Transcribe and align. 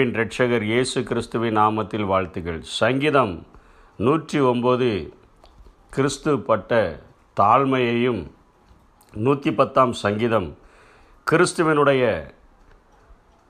அன்பின் 0.00 0.16
இரட்சகர் 0.16 0.64
இயேசு 0.68 0.98
கிறிஸ்துவின் 1.08 1.56
நாமத்தில் 1.58 2.04
வாழ்த்துகள். 2.10 2.60
சங்கீதம் 2.76 3.32
நூற்றி 3.98 4.38
ஒம்பது 4.50 4.88
கிறிஸ்து 5.94 6.32
பட்ட 6.46 6.78
தாழ்மையையும் 7.40 8.22
நூற்றி 9.14 9.50
பத்தாம் 9.58 9.92
சங்கீதம் 10.04 10.48
கிறிஸ்துவனுடைய 11.26 12.04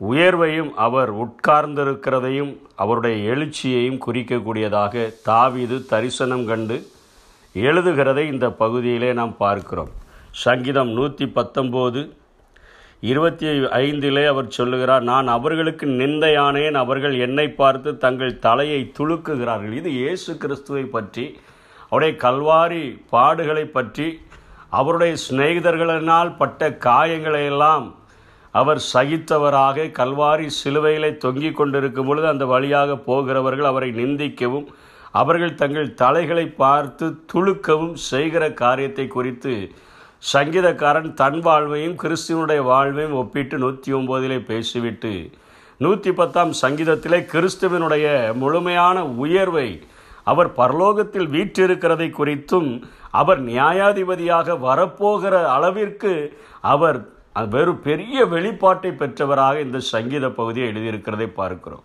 உயர்வையும் 0.01 0.73
அவர் 0.87 1.13
உட்கார்ந்திருக்கிறதையும் 1.25 2.53
அவருடைய 2.85 3.17
எழுச்சியையும் 3.35 4.03
குறிக்கக்கூடியதாக 4.07 5.07
தாவிது 5.31 5.79
தரிசனம் 5.93 6.47
கண்டு 6.51 6.79
எழுதுகிறதை 7.55 8.25
இந்த 8.35 8.49
பகுதியிலே 8.63 9.13
நாம் 9.21 9.37
பார்க்கிறோம். 9.45 9.93
சங்கீதம் 10.47 10.93
நூற்றி 10.99 11.29
பத்தொம்போது 11.39 12.03
இருபத்தி 13.03 13.47
ஐந்திலே 13.83 14.25
அவர் 14.27 14.49
சொல்லுகிறார் 14.57 15.05
நான் 15.11 15.29
அவர்களுக்கு 15.37 15.87
நிந்தையானேன் 16.01 16.77
அவர்கள் 16.83 17.15
என்னை 17.27 17.47
பார்த்து 17.51 17.91
தங்கள் 17.99 18.41
தலையை 18.47 18.81
துளுக்குகிறார்கள். 18.99 19.77
இது 19.81 19.91
இயேசு 20.01 20.33
கிறிஸ்துவை 20.43 20.85
பற்றி 20.97 21.25
அவருடைய 21.87 22.15
கல்வாரி 22.27 22.83
பாடுகளை 23.13 23.65
பற்றி 23.77 24.09
அவருடைய 24.71 25.15
சிநேகிதர்களினால் 25.27 26.37
பட்ட 26.37 26.69
காயங்களையெல்லாம் 26.87 27.87
அவர் 28.55 28.81
சகித்தவராக 28.93 29.91
கல்வாரி 29.99 30.47
சிலுவையிலே 30.61 31.11
தொங்கிக் 31.17 31.59
கொண்டிருக்கும் 31.59 32.07
பொழுது 32.07 32.27
அந்த 32.27 32.47
வழியாக 32.47 32.97
போகிறவர்கள் 33.09 33.71
அவரை 33.73 33.91
நிந்திக்கவும் 33.93 34.69
அவர்கள் 35.13 35.55
தங்கள் 35.55 35.95
தலைகளை 35.95 36.47
பார்த்து 36.63 37.07
துளுக்கவும் 37.33 37.97
செய்கிற 38.11 38.43
காரியத்தை 38.63 39.07
குறித்து 39.09 39.55
சங்கீதக்காரன் 40.23 41.15
தன் 41.15 41.41
வாழ்வையும் 41.41 41.97
கிறிஸ்துவனுடைய 41.97 42.61
வாழ்வையும் 42.63 43.13
ஒப்பிட்டு 43.13 43.59
நூற்றி 43.59 43.93
ஒம்போதிலே 43.93 44.39
பேசிவிட்டு 44.45 45.13
நூற்றி 45.81 46.13
பத்தாம் 46.13 46.53
சங்கீதத்திலே 46.63 47.19
கிறிஸ்துவனுடைய 47.33 48.07
முழுமையான 48.35 49.05
உயர்வை 49.07 49.69
அவர் 50.25 50.51
பரலோகத்தில் 50.57 51.29
வீற்றிருக்கிறதை 51.29 52.09
குறித்தும் 52.11 52.69
அவர் 53.11 53.41
நியாயாதிபதியாக 53.45 54.57
வரப்போகிற 54.59 55.35
அளவிற்கு 55.47 56.13
அவர் 56.61 56.99
வெறும் 57.51 57.81
பெரிய 57.81 58.25
வெளிப்பாட்டை 58.25 58.91
பெற்றவராக 58.93 59.61
இந்த 59.61 59.79
சங்கீத 59.79 60.29
பகுதியை 60.31 60.69
எழுதியிருக்கிறதை 60.69 61.29
பார்க்கிறோம். 61.33 61.85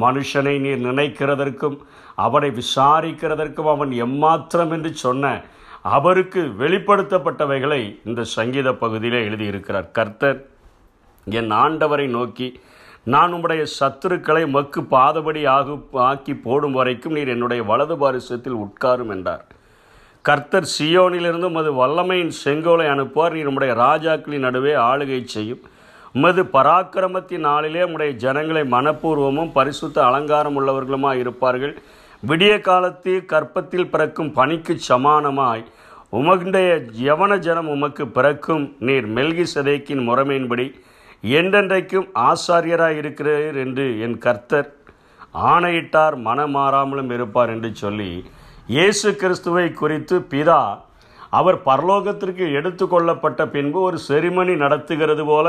மனுஷனை 0.00 0.54
நீர் 0.58 0.82
நினைக்கிறதற்கும் 0.86 1.78
அவனை 2.14 2.50
விசாரிக்கிறதற்கும் 2.50 3.70
அவன் 3.74 3.92
எம்மாத்திரம் 4.06 4.72
என்று 4.72 4.94
சொன்ன 4.94 5.44
அவருக்கு 5.82 6.52
வெளிப்படுத்தப்பட்டவைகளை 6.58 7.98
இந்த 8.04 8.24
சங்கீத 8.24 8.72
பகுதியிலே 8.72 9.28
எழுதியிருக்கிறார். 9.28 9.92
கர்த்தர் 9.92 10.46
என் 11.24 11.50
ஆண்டவரை 11.50 12.08
நோக்கி 12.08 12.60
நான் 13.04 13.34
உம்முடைய 13.34 13.66
சத்துருக்களை 13.80 14.48
மக்கு 14.48 14.82
பாதபடி 14.82 15.46
ஆகு 15.46 15.80
ஆக்கி 15.92 16.34
போடும் 16.34 16.72
வரைக்கும் 16.72 17.12
நீர் 17.12 17.28
என்னுடைய 17.28 17.62
வலது 17.62 17.96
பாரிசத்தில் 17.96 18.66
உட்காரும் 18.66 19.08
என்றார். 19.08 19.44
கர்த்தர் 20.22 20.68
சியோனிலிருந்து 20.78 21.44
உமது 21.44 21.72
வல்லமையின் 21.72 22.32
செங்கோலை 22.44 22.86
அனுப்புவார். 22.86 23.30
நீர் 23.30 23.48
உம்முடைய 23.48 23.74
ராஜாக்களின் 23.74 24.46
நடுவே 24.46 24.74
ஆளுகை 24.74 25.24
செய்யும். 25.24 25.60
உமது 26.12 26.44
பராக்கிரமத்தின் 26.44 27.38
நாளிலே 27.38 27.80
உம்முடைய 27.80 28.12
ஜனங்களை 28.12 28.62
மனப்பூர்வமும் 28.62 29.50
பரிசுத்த 29.52 30.04
அலங்காரம் 30.04 30.58
உள்ளவர்களுமாக 30.60 31.14
இருப்பார்கள். 31.14 31.82
விடிய 32.22 32.54
காலத்தில் 32.60 33.26
கற்பத்தில் 33.32 33.90
பிறக்கும் 33.90 34.30
பனிக்கு 34.38 34.74
சமானமாய் 34.88 35.62
உமகுடைய 36.18 36.68
யவன 37.06 37.32
ஜனம் 37.46 37.68
உமக்கு 37.74 38.04
பிறக்கும். 38.16 38.64
நீர் 38.86 39.06
மெல்கி 39.16 39.44
சதைக்கின் 39.54 40.02
முறைமையின்படி 40.08 40.66
என்றென்றைக்கும் 41.38 42.08
ஆசாரியராய் 42.30 42.98
இருக்கிறீர் 43.00 43.56
என்று 43.64 43.84
என் 44.06 44.16
கர்த்தர் 44.24 44.68
ஆணையிட்டார் 45.52 46.16
மனம் 46.26 46.54
மாறாமலும் 46.56 47.12
இருப்பார் 47.16 47.52
என்று 47.54 47.70
சொல்லி 47.82 48.10
இயேசு 48.76 49.08
கிறிஸ்துவை 49.20 49.66
குறித்து 49.80 50.18
பிதா 50.32 50.60
அவர் 51.38 51.58
பரலோகத்திற்கு 51.68 52.44
எடுத்துக்கொள்ளப்பட்ட 52.58 53.40
பின்பு 53.54 53.78
ஒரு 53.88 53.98
செரிமனி 54.08 54.54
நடத்துகிறது 54.64 55.24
போல 55.30 55.46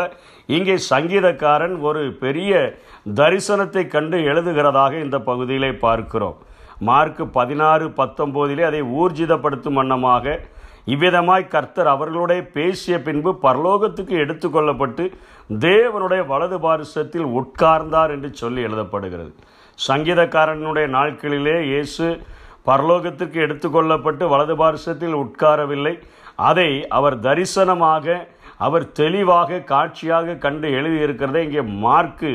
இங்கே 0.58 0.75
சங்கீதக்காரன் 0.90 1.75
ஒரு 1.90 2.02
பெரிய 2.24 2.53
தரிசனத்தை 3.19 3.84
கண்டு 3.96 4.18
எழுதுகிறதாக 4.31 4.94
இந்த 5.06 5.19
பகுதியிலே 5.29 5.72
பார்க்கிறோம். 5.85 6.38
மார்க்கு 6.88 7.23
பதினாறு 7.38 7.85
பத்தொம்போதிலே 8.00 8.63
அதை 8.69 8.81
ஊர்ஜிதப்படுத்தும் 9.01 9.78
வண்ணமாக 9.79 10.40
இவ்விதமாய் 10.94 11.51
கர்த்தர் 11.53 11.90
அவர்களுடைய 11.94 12.41
பேசிய 12.57 12.95
பின்பு 13.07 13.31
பரலோகத்துக்கு 13.44 14.16
எடுத்துக்கொள்ளப்பட்டு 14.23 15.03
தேவனுடைய 15.67 16.22
வலது 16.31 16.57
பாரிசத்தில் 16.59 17.28
உட்கார்ந்தார் 17.40 18.12
என்று 18.16 18.29
சொல்லி 18.41 18.62
எழுதப்படுகிறது. 18.67 19.31
சங்கீதக்காரனுடைய 19.88 20.88
நாட்களிலே 20.97 21.57
இயேசு 21.72 22.07
பரலோகத்துக்கு 22.69 23.38
எடுத்துக்கொள்ளப்பட்டு 23.46 24.23
வலது 24.34 24.56
பாரிசத்தில் 24.56 25.16
உட்காரவில்லை. 25.23 25.94
அதை 26.50 26.69
அவர் 26.97 27.17
தரிசனமாக 27.28 28.17
அவர் 28.66 28.85
தெளிவாக 28.91 29.59
காட்சியாக 29.72 30.38
கண்டு 30.46 30.67
எழுதியிருக்கிறதை 30.79 31.41
இங்கே 31.47 31.63
மார்க்கு 31.85 32.31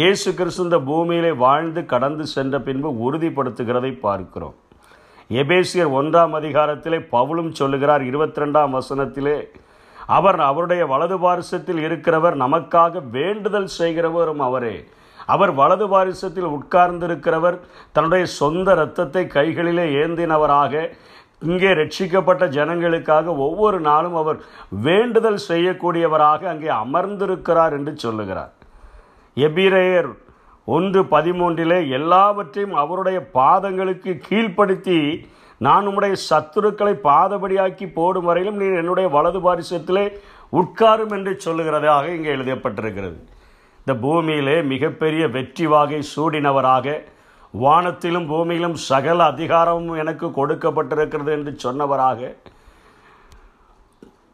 இயேசு 0.00 0.28
கிறிஸ்து 0.36 0.64
இந்த 0.64 0.76
பூமியிலே 0.88 1.30
வாழ்ந்து 1.42 1.80
கடந்து 1.90 2.24
சென்ற 2.34 2.58
பின்பு 2.66 2.90
உறுதிப்படுத்துகிறதை 3.06 3.90
பார்க்கிறோம். 4.04 4.54
எபேசியர் 5.40 5.90
ஒன்றாம் 5.98 6.34
அதிகாரத்திலே 6.38 6.98
பவுலும் 7.10 7.50
சொல்லுகிறார் 7.58 8.02
இருபத்தி 8.10 8.40
ரெண்டாம் 8.42 8.72
வசனத்திலே 8.76 9.34
அவர் 10.16 10.38
அவருடைய 10.46 10.84
வலது 10.92 11.18
பாரிசத்தில் 11.24 11.82
இருக்கிறவர் 11.88 12.36
நமக்காக 12.44 13.02
வேண்டுதல் 13.16 13.68
செய்கிறவரும் 13.78 14.42
அவரே. 14.48 14.74
அவர் 15.34 15.52
வலது 15.60 15.88
பாரிசத்தில் 15.94 16.48
உட்கார்ந்திருக்கிறவர் 16.56 17.58
தன்னுடைய 17.98 18.24
சொந்த 18.40 18.68
இரத்தத்தை 18.78 19.24
கைகளிலே 19.36 19.86
ஏந்தினவராக. 20.04 20.86
இங்கே 21.50 21.70
ரட்சிக்கப்பட்ட 21.82 22.44
ஜனங்களுக்காக 22.58 23.36
ஒவ்வொரு 23.48 23.80
நாளும் 23.90 24.18
அவர் 24.22 24.40
வேண்டுதல் 24.88 25.40
செய்யக்கூடியவராக 25.50 26.50
அங்கே 26.54 26.72
அமர்ந்திருக்கிறார் 26.82 27.76
என்று 27.80 27.94
சொல்லுகிறார். 28.06 28.52
எபிரேயர் 29.36 30.10
ஒன்று 30.64 31.02
பதிமூன்றிலே 31.02 31.88
எல்லாவற்றையும் 31.88 32.74
அவருடைய 32.74 33.30
பாதங்களுக்கு 33.34 34.20
கீழ்ப்படுத்தி 34.28 34.98
நான் 35.58 35.86
உம்முடைய 35.88 36.14
சத்துருக்களை 36.30 36.94
பாதபடியாக்கி 37.04 37.92
போடும் 37.92 38.24
வரையிலும் 38.24 38.56
நீ 38.56 38.66
என்னுடைய 38.76 39.08
வலது 39.08 39.40
பாரிசத்திலே 39.40 40.04
உட்காரும் 40.52 41.10
என்று 41.10 41.32
சொல்லுகிறதாக 41.44 42.08
இங்கே 42.08 42.34
எழுதப்பட்டிருக்கிறது. 42.34 43.18
இந்த 43.78 43.94
பூமியிலே 44.00 44.62
மிகப்பெரிய 44.62 45.28
வெற்றி 45.28 45.66
வாகை 45.66 46.02
சூடினவராக 46.16 47.02
வானத்திலும் 47.60 48.26
பூமியிலும் 48.26 48.76
சகல 48.88 49.24
அதிகாரமும் 49.24 49.98
எனக்கு 49.98 50.26
கொடுக்கப்பட்டிருக்கிறது 50.26 51.30
என்று 51.30 51.56
சொன்னவராக 51.64 52.36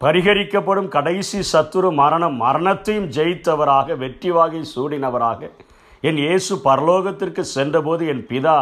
பரிகரிக்கப்படும் 0.00 0.91
கடைசி 0.97 1.38
சத்துரு 1.53 1.88
மரணம் 2.00 2.36
மரணத்தையும் 2.42 3.09
ஜெயித்தவராக 3.16 3.97
வெற்றி 4.03 4.31
வாகை 4.36 4.60
சூடினவராக 4.72 5.50
என் 6.04 6.20
இயேசு 6.25 6.54
பரலோகத்திற்கு 6.66 7.42
சென்றபோது 7.54 8.03
என் 8.12 8.22
பிதா 8.31 8.59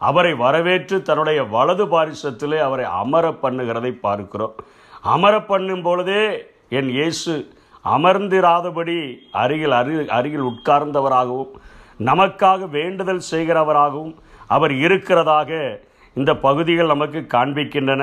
அவரை 0.00 0.32
வரவேற்று 0.42 0.96
தன்னுடைய 1.08 1.40
வலது 1.54 1.84
பாரிசத்திலே 1.92 2.58
அவரை 2.64 2.86
அமர 3.02 3.24
பண்ணுகிறதை 3.44 3.92
பார்க்கிறோம். 4.06 4.56
அமர 5.14 5.34
பண்ணும் 5.50 5.84
பொழுதே 5.86 6.24
என் 6.78 6.90
இயேசு 6.96 7.34
அமர்ந்திராதபடி 7.84 8.98
அருகில் 9.42 9.74
அரு 9.80 9.96
அருகில் 10.18 10.46
உட்கார்ந்தவராகவும் 10.50 11.52
நமக்காக 12.00 12.66
வேண்டுதல் 12.78 13.26
செய்கிறவராகவும் 13.32 14.14
அவர் 14.54 14.72
இருக்கிறதாக 14.84 15.50
இந்த 16.16 16.32
பகுதிகள் 16.46 16.92
நமக்கு 16.94 17.20
காண்பிக்கின்றன. 17.34 18.02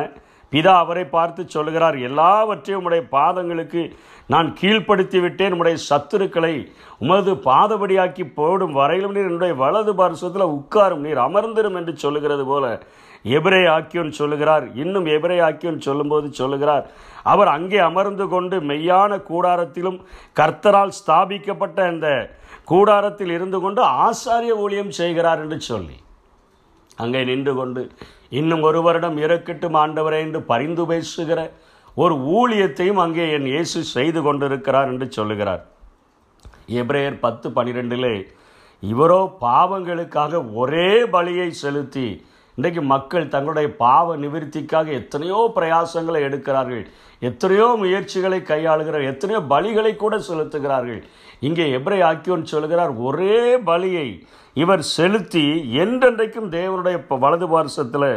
பிதா 0.53 0.73
அவரை 0.79 1.05
பார்த்து 1.07 1.49
சொல்கிறார் 1.49 1.97
எல்லாவற்றையும் 1.99 2.83
உடைய 2.83 3.03
பாதங்களுக்கு 3.11 3.83
நான் 4.29 4.53
கீழ்ப்படுத்தி 4.53 5.19
விட்டேன் 5.19 5.55
சத்துருக்களை 5.89 6.53
உமது 6.99 7.31
பாதபடியாக்கி 7.45 8.23
போடும் 8.35 8.73
வரையிலும் 8.73 9.11
நீர் 9.11 9.25
என்னுடைய 9.25 9.53
வலது 9.53 9.93
பார்சத்தில் 9.93 10.53
உட்காரும் 10.53 10.99
நீர் 10.99 11.17
அமர்ந்திரும் 11.17 11.75
என்று 11.75 11.97
சொல்லுகிறது 11.97 12.45
போல 12.45 12.79
எபிரே 13.25 13.67
ஆக்கியோன் 13.67 14.09
சொல்லுகிறார் 14.09 14.65
இன்னும் 14.75 15.05
எபிரே 15.05 15.37
ஆக்கியோன் 15.41 15.77
சொல்லும்போது 15.77 16.29
சொல்லுகிறார் 16.31 16.85
அவர் 17.23 17.47
அங்கே 17.47 17.77
அமர்ந்து 17.79 18.27
கொண்டு 18.27 18.61
மெய்யான 18.61 19.21
கூடாரத்திலும் 19.29 19.99
கர்த்தரால் 20.39 20.97
ஸ்தாபிக்கப்பட்ட 20.99 21.87
அந்த 21.87 22.07
கூடாரத்தில் 22.65 23.31
இருந்து 23.31 23.59
கொண்டு 23.59 23.81
ஆசாரிய 23.81 24.53
ஊழியம் 24.57 24.91
செய்கிறார் 24.91 25.39
என்று 25.39 25.59
சொல்லி. 25.61 26.02
அங்கே 26.95 27.23
நின்று 27.23 27.55
கொண்டு 27.55 27.91
இன்னும் 28.29 28.61
ஒரு 28.61 28.81
வருடம் 28.81 29.17
இறக்கட்டும் 29.17 29.77
ஆண்டவரே 29.83 30.19
என்று 30.19 30.41
பரிந்து 30.41 30.85
பேசுகிற 30.85 31.51
ஒரு 31.95 32.15
ஊழியத்தையும் 32.15 33.01
அங்கே 33.05 33.31
என் 33.31 33.45
இயேசு 33.45 33.83
செய்து 33.83 34.21
கொண்டிருக்கிறார் 34.21 34.87
என்று 34.87 35.11
சொல்லுகிறார். 35.11 35.65
எப்ரேயர் 36.67 37.19
பத்து 37.19 37.49
பனிரெண்டிலே 37.49 38.27
இவரோ 38.81 39.21
பாவங்களுக்காக 39.41 40.53
ஒரே 40.53 41.03
பலியை 41.03 41.49
செலுத்தி 41.49 42.25
இன்றைக்கு 42.57 42.81
மக்கள் 42.93 43.31
தங்களுடைய 43.33 43.67
பாவ 43.83 44.15
நிவிருத்திக்காக 44.23 44.87
எத்தனையோ 45.01 45.37
பிரயாசங்களை 45.55 46.19
எடுக்கிறார்கள். 46.27 46.83
எத்தனையோ 47.29 47.67
முயற்சிகளை 47.83 48.39
கையாளுகிறார் 48.49 49.09
எத்தனையோ 49.11 49.39
பலிகளை 49.53 49.93
கூட 50.03 50.15
செலுத்துகிறார்கள். 50.27 51.01
இங்கே 51.47 51.65
எப்ரை 51.77 51.99
ஆக்கியோன் 52.09 52.51
சொல்கிறார் 52.53 52.93
ஒரே 53.07 53.39
பலியை 53.69 54.07
இவர் 54.63 54.83
செலுத்தி 54.97 55.45
என்றென்றைக்கும் 55.83 56.49
தேவனுடைய 56.57 56.97
வலது 57.25 57.47
பார்சத்தில் 57.53 58.09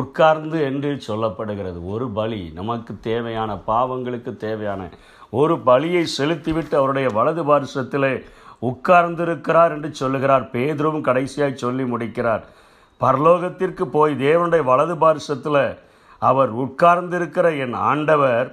உட்கார்ந்து 0.00 0.58
என்று 0.68 0.90
சொல்லப்படுகிறது. 1.08 1.78
ஒரு 1.94 2.06
பலி 2.18 2.42
நமக்கு 2.60 2.92
தேவையான 3.10 3.50
பாவங்களுக்கு 3.70 4.32
தேவையான 4.46 4.82
ஒரு 5.40 5.54
பலியை 5.68 6.04
செலுத்திவிட்டு 6.18 6.74
அவருடைய 6.80 7.08
வலது 7.18 7.42
பார்சத்தில் 7.50 8.10
உட்கார்ந்திருக்கிறார் 8.70 9.72
என்று 9.76 9.90
சொல்லுகிறார். 10.00 10.44
பேதுருவும் 10.56 11.06
கடைசியாக 11.08 11.54
சொல்லி 11.64 11.84
முடிக்கிறார். 11.92 12.44
பரலோகத்திற்கு 13.02 13.84
போய் 13.96 14.14
தேவனுடைய 14.24 14.62
வலது 14.70 14.96
பாரிசத்தில் 15.02 15.62
அவர் 16.22 16.50
உட்கார்ந்திருக்கிற 16.64 17.46
என் 17.64 17.76
ஆண்டவர் 17.90 18.48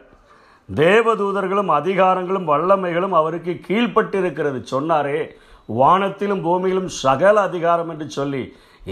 தேவதூதர்களும் 0.69 1.71
அதிகாரங்களும் 1.79 2.49
வல்லமைகளும் 2.51 3.15
அவருக்கு 3.19 3.53
கீழ்ப்பட்டிருக்கிறது. 3.67 4.59
சொன்னாரே 4.73 5.19
வானத்திலும் 5.69 6.43
பூமியிலும் 6.45 6.89
சகல 7.03 7.35
அதிகாரம் 7.41 7.89
என்று 7.89 8.07
சொல்லி 8.09 8.43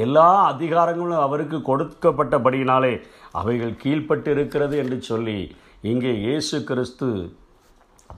எல்லா 0.04 0.30
அதிகாரங்களும் 0.52 1.26
அவருக்கு 1.28 1.58
கொடுக்கப்பட்டபடியினாலே 1.70 2.94
அவைகள் 3.32 3.76
கீழ்ப்பட்டு 3.84 4.30
இருக்கிறது 4.36 4.76
என்று 4.78 4.98
சொல்லி 5.02 5.38
இங்கே 5.82 6.14
இயேசு 6.26 6.58
கிறிஸ்து 6.64 7.08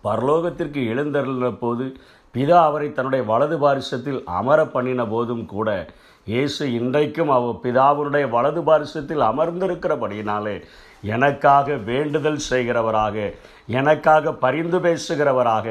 பரலோகத்திற்கு 0.05 0.81
எழுந்தருள 0.91 1.47
போது 1.63 1.85
பிதா 2.35 2.59
அவரை 2.65 2.87
தன்னுடைய 2.91 3.23
வலது 3.25 3.57
பாரிசத்தில் 3.59 4.19
அமர 4.39 4.59
பண்ணின 4.65 5.05
போதும் 5.05 5.45
கூட 5.45 5.69
இயேசு 6.27 6.63
இன்றைக்கும் 6.71 7.29
அவ 7.29 7.51
பிதாவுடைய 7.63 8.25
வலது 8.29 8.61
பாரிசத்தில் 8.63 9.23
அமர்ந்திருக்கிறபடியினாலே 9.23 10.55
எனக்காக 11.07 11.77
வேண்டுதல் 11.85 12.41
செய்கிறவராக 12.49 13.15
எனக்காக 13.71 14.33
பரிந்து 14.37 14.79
பேசுகிறவராக 14.79 15.67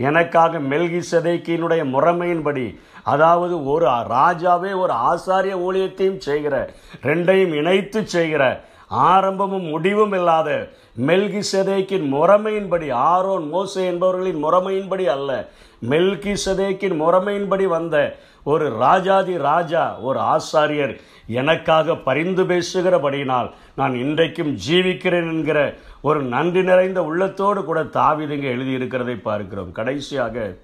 எனக்காக 0.00 0.60
மெல்கி 0.66 1.02
செதைக்கினுடைய 1.10 1.84
முறைமையின்படி 1.90 2.66
அதாவது 3.04 3.54
ஒரு 3.66 3.86
ராஜாவே 4.10 4.72
ஒரு 4.78 4.96
ஆசாரிய 5.08 5.54
ஊழியத்தையும் 5.62 6.20
செய்கிற 6.20 6.54
ரெண்டையும் 7.02 7.54
இணைத்து 7.54 8.02
செய்கிற 8.08 8.42
ஆரம்பமும் 8.92 9.62
முடிவும் 9.62 10.12
இல்லாத 10.12 10.68
மெல்கி 11.06 11.42
செதேக்கின் 11.52 12.06
முறைமையின்படி 12.14 12.92
ஆரோன் 12.92 13.48
மோசே 13.48 13.82
என்பவர்களின் 13.90 14.40
முறைமையின்படி 14.44 15.04
அல்ல. 15.04 15.48
மெல்கி 15.88 16.34
செதேக்கின் 16.44 16.96
முறைமையின்படி 17.00 17.66
வந்த 17.66 17.96
ஒரு 18.44 18.66
ராஜாதி 18.78 19.36
ராஜா 19.36 19.98
ஒரு 19.98 20.20
ஆசாரியர் 20.34 21.00
எனக்காக 21.26 21.94
பரிந்து 21.96 22.44
பேசுகிறபடியினால் 22.44 23.50
நான் 23.74 23.94
இன்றைக்கும் 23.94 24.56
ஜீவிக்கிறேன் 24.66 25.30
என்கிற 25.32 25.74
ஒரு 26.02 26.22
நன்றி 26.22 26.62
நிறைந்த 26.62 27.02
உள்ளத்தோடு 27.02 27.64
கூட 27.64 27.82
தாவிதுங்க 27.82 28.46
எழுதியிருக்கிறதை 28.56 29.16
பார்க்கிறோம். 29.22 29.72
கடைசியாக 29.72 30.56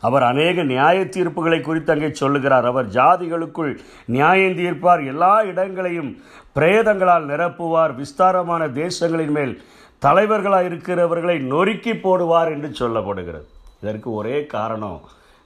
அவர் 0.00 0.22
அநேக 0.22 0.62
நியாய 0.62 0.98
தீர்ப்புகளை 1.04 1.60
குறித்து 1.60 1.92
அங்கே 1.92 2.10
சொல்லுகிறார். 2.12 2.66
அவர் 2.66 2.88
ஜாதிகளுக்குள் 2.88 3.72
நியாயம் 4.06 4.58
தீர்ப்பார். 4.60 5.02
எல்லா 5.06 5.42
இடங்களையும் 5.42 6.10
பிரேதங்களால் 6.54 7.26
நிரப்புவார். 7.32 7.94
விஸ்தாரமான 7.94 8.68
தேசங்களின் 8.68 9.34
மேல் 9.38 9.54
தலைவர்களாக 9.98 10.68
இருக்கிறவர்களை 10.70 11.38
நொறுக்கி 11.52 11.92
போடுவார் 11.92 12.50
என்று 12.56 12.70
சொல்லப்படுகிறது. 12.80 13.46
இதற்கு 13.82 14.12
ஒரே 14.12 14.46
காரணம் 14.56 15.00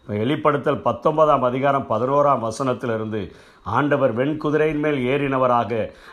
வெளிப்படுத்தல் 0.07 0.83
பத்தொன்பதாம் 0.83 1.45
அதிகாரம் 1.45 1.87
பதினோராம் 1.89 2.43
வசனத்திலிருந்து 2.43 3.21
ஆண்டவர் 3.71 4.13
வெண்குதிரையின் 4.13 4.83
மேல் 4.83 4.99
ஏறினவராக 5.07 5.71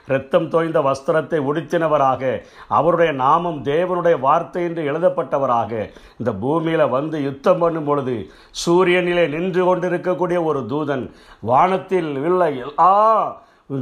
இரத்தம் 0.07 0.47
தோய்ந்த 0.49 0.79
வஸ்திரத்தை 0.81 1.39
உடுத்தினவராக 1.47 2.21
அவருடைய 2.69 3.11
நாமம் 3.17 3.59
தேவனுடைய 3.65 4.17
வார்த்தை 4.19 4.63
என்று 4.63 4.83
எழுதப்பட்டவராக 4.83 5.71
இந்த 6.19 6.33
பூமியில் 6.39 6.85
வந்து 6.89 7.19
யுத்தம் 7.23 7.59
பண்ணும் 7.59 7.87
பொழுது 7.87 8.15
சூரியனிலே 8.63 9.25
நின்று 9.27 9.65
கொண்டிருக்கக்கூடிய 9.65 10.41
ஒரு 10.43 10.61
தூதன் 10.69 11.05
வானத்தில் 11.43 12.11
உள்ள 12.23 12.43
எல்லா 12.61 12.91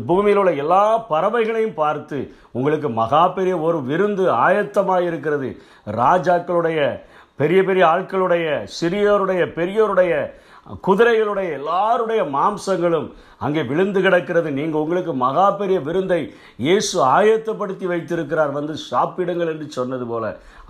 பூமியில் 0.05 0.39
உள்ள 0.39 0.51
எல்லா 0.55 0.81
பறவைகளையும் 1.09 1.77
பார்த்து 1.77 2.17
உங்களுக்கு 2.51 2.89
மகா 2.93 3.21
பெரிய 3.29 3.53
ஒரு 3.59 3.77
விருந்து 3.83 4.25
ஆயத்தமாக 4.39 5.07
இருக்கிறது 5.07 5.49
ராஜாக்களுடைய 5.95 6.79
பெரிய 7.39 7.59
பெரிய 7.63 7.83
ஆட்களுடைய 7.87 8.45
சிறியோருடைய 8.79 9.41
பெரியோருடைய 9.53 10.13
குதிரைகளுடைய 10.83 11.49
எல்லாருடைய 11.51 12.21
மாம்சங்களும் 12.29 13.07
அங்கே 13.41 13.61
விழுந்து 13.69 13.99
கிடக்கிறது. 14.05 14.49
நீங்கள் 14.59 14.81
உங்களுக்கு 14.83 15.13
மகா 15.25 15.47
பெரிய 15.59 15.77
விருந்தை 15.87 16.21
இயேசு 16.65 16.95
ஆயத்தப்படுத்தி 17.15 17.85
வைத்திருக்கிறார் 17.91 18.55
வந்து 18.57 18.73
சாப்பிடுங்கள் 18.89 19.51
என்று 19.53 19.67
சொன்னது 19.77 20.07
போல. 20.11 20.25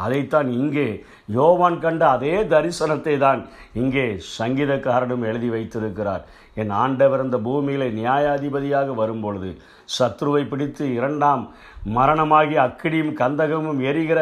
அதைத்தான் 0.05 0.49
இங்கே 0.59 0.87
யோவான் 1.37 1.79
கண்ட 1.85 2.03
அதே 2.17 2.35
தரிசனத்தை 2.53 3.15
தான் 3.25 3.41
இங்கே 3.81 4.05
சங்கீதக்காரனும் 4.37 5.25
எழுதி 5.31 5.49
வைத்திருக்கிறார். 5.55 6.23
என் 6.61 6.71
ஆண்டவர் 6.83 7.23
இந்த 7.25 7.37
பூமியில 7.47 7.83
நியாயாதிபதியாக 7.97 8.93
வரும்பொழுது 9.01 9.49
சத்ருவை 9.95 10.41
பிடித்து 10.47 10.85
இரண்டாம் 10.97 11.43
மரணமாகி 11.97 12.55
அக்கடியும் 12.63 13.13
கந்தகமும் 13.19 13.79
எரிகிற 13.89 14.19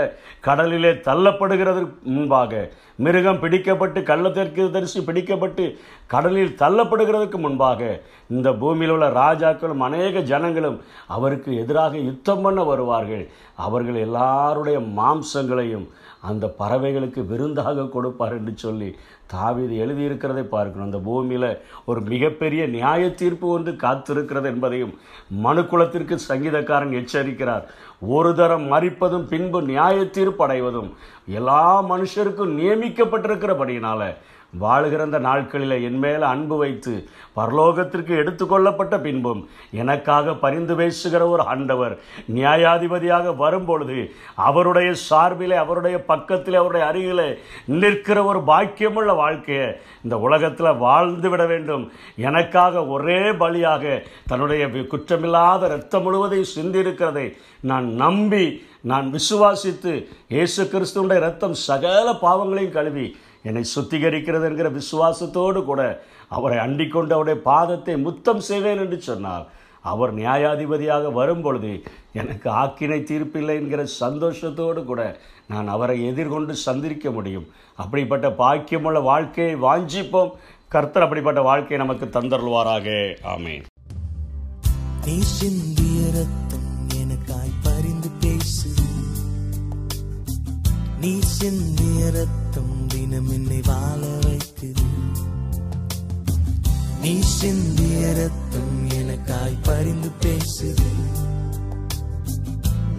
கடலிலே 0.48 0.92
தள்ளப்படுகிறதற்கு 1.08 1.96
முன்பாக 2.16 2.62
மிருகம் 3.06 3.42
பிடிக்கப்பட்டு 3.44 4.00
கள்ளத்திற்கு 4.10 4.64
தரிசி 4.76 5.00
பிடிக்கப்பட்டு 5.08 5.66
கடலில் 6.14 6.54
தள்ளப்படுகிறதுக்கு 6.62 7.40
முன்பாக 7.40 7.90
இந்த 8.38 8.50
பூமியில் 8.62 8.94
உள்ள 8.96 9.08
ராஜாக்களும் 9.22 9.86
அநேக 9.88 10.22
ஜனங்களும் 10.32 10.80
அவருக்கு 11.18 11.52
எதிராக 11.64 11.94
யுத்தம் 12.10 12.44
பண்ண 12.46 12.62
வருவார்கள். 12.72 13.26
அவர்கள் 13.68 14.00
எல்லாருடைய 14.08 14.80
மாம்சங்களையும் 15.00 15.88
அந்த 16.30 16.46
பறவைகளுக்கு 16.60 17.22
விருந்தாக 17.32 17.88
கொடுப்பார் 17.96 18.36
என்று 18.38 18.54
சொல்லி 18.64 18.90
தாவீது 19.34 19.74
எழுதியிருக்கிறதை 19.84 20.44
பார்க்கணும். 20.54 20.88
அந்த 20.88 21.00
பூமியில் 21.08 21.50
ஒரு 21.90 22.00
மிகப்பெரிய 22.12 22.62
நியாய 22.76 23.02
தீர்ப்பு 23.22 23.48
ஒன்று 23.56 23.72
காத்திருக்கிறது 23.84 24.48
என்பதையும் 24.54 24.94
மனுக்குலத்திற்கு 25.46 26.16
சங்கீதக்காரன் 26.30 26.96
எச்சரிக்கிறார். 27.02 27.66
ஒரு 28.16 28.32
தரம் 28.40 28.66
மறிப்பதும் 28.74 29.28
பின்பு 29.34 29.62
நியாய 29.72 29.98
தீர்ப்பு 30.18 30.44
அடைவதும் 30.46 30.90
எல்லா 31.40 31.64
மனுஷருக்கும் 31.92 32.56
நியமிக்கப்பட்டிருக்கிறபடியினால 32.60 34.02
வாழுகிறந்த 34.54 35.20
நாட்களில் 35.20 35.84
என்மேல் 35.84 36.22
அன்பு 36.22 36.58
வைத்து 36.58 37.08
பரலோகத்திற்கு 37.36 38.14
எடுத்துக்கொள்ளப்பட்ட 38.22 39.02
பின்பும் 39.02 39.50
எனக்காக 39.72 40.34
பரிந்து 40.34 40.76
பேசுகிற 40.76 41.28
ஒரு 41.28 41.44
ஆண்டவர் 41.44 42.00
நியாயாதிபதியாக 42.36 43.36
வரும்பொழுது 43.36 44.14
அவருடைய 44.36 44.94
சார்பிலே 44.94 45.56
அவருடைய 45.56 45.98
பக்கத்தில் 46.04 46.54
அவருடைய 46.54 46.88
அருகிலே 46.88 47.38
நிற்கிற 47.66 48.24
ஒரு 48.24 48.40
பாக்கியமுள்ள 48.40 49.16
வாழ்க்கையை 49.16 49.76
இந்த 50.04 50.20
உலகத்தில் 50.20 50.78
வாழ்ந்து 50.78 51.30
விட 51.30 51.46
வேண்டும். 51.46 51.92
எனக்காக 52.16 52.86
ஒரே 52.86 53.20
பலியாக 53.20 54.04
தன்னுடைய 54.28 54.68
குற்றமில்லாத 54.68 55.66
இரத்தம் 55.66 56.04
முழுவதையும் 56.04 56.54
சிந்திருக்கிறதை 56.56 57.38
நான் 57.62 57.88
நம்பி 57.94 58.66
நான் 58.82 59.14
விசுவாசித்து 59.14 60.08
இயேசு 60.28 60.64
கிறிஸ்துவனுடைய 60.64 61.20
ரத்தம் 61.20 61.54
சகல 61.54 62.14
பாவங்களையும் 62.14 62.72
கழுவி 62.72 63.18
என்னை 63.48 63.64
சுத்திகரிக்கிறது 63.76 64.48
என்கிற 64.50 64.70
விசுவாசத்தோடு 64.70 65.64
கூட 65.64 66.04
அவரை 66.28 66.58
அண்டிக்கொண்டு 66.58 67.14
அவருடைய 67.14 67.40
பாதத்தை 67.46 68.02
முத்தம் 68.02 68.40
செய்வேன் 68.40 68.78
என்று 68.78 69.02
சொன்னார் 69.02 69.46
அவர் 69.82 70.16
நியாயாதிபதியாக 70.16 71.12
வரும்பொழுது 71.12 71.84
எனக்கு 72.14 72.50
ஆக்கினை 72.50 73.00
தீர்ப்பில்லை 73.04 73.56
என்கிற 73.56 73.86
சந்தோஷத்தோடு 74.00 74.84
கூட 74.84 75.20
நான் 75.48 75.68
அவரை 75.68 76.06
எதிர்கொண்டு 76.06 76.56
சந்திரிக்க 76.66 77.12
முடியும். 77.12 77.48
அப்படிப்பட்ட 77.76 78.30
பாக்கியமுள்ள 78.30 79.02
வாழ்க்கையை 79.02 79.56
வாஞ்சிப்போம். 79.56 80.32
கர்த்தர் 80.68 81.04
அப்படிப்பட்ட 81.04 81.42
வாழ்க்கையை 81.42 81.88
நமக்கு 81.88 82.06
தந்தருள்வாராக. 82.20 83.16
ஆமென். 83.24 83.66
எனக்காய் 86.96 87.54
பரிந்து 87.64 88.10
பேசு 88.20 88.70
நீ 91.02 91.20
சிந்திய 91.20 92.06
ரத்தம் 92.12 92.77
தினம் 93.10 93.30
என்னை 93.30 93.62
வாழ 93.66 94.00
வைக்குது 94.26 94.86
நீ 97.02 97.12
சிந்திய 97.20 98.00
ரத்தம் 98.14 98.90
எனக்காய் 98.90 99.56
பரிந்து 99.62 100.10
பேசுது. 100.20 100.90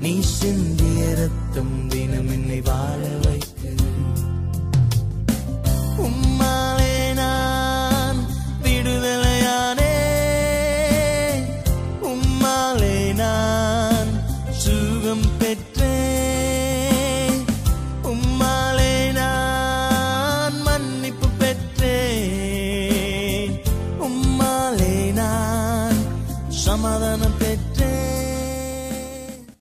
நீ 0.00 0.20
சிந்திய 0.20 1.14
ரத்தம் 1.14 1.88
தினம் 1.88 2.28
என்னை 2.28 2.60
வாழ 2.60 3.00
வைக்குது 3.18 3.88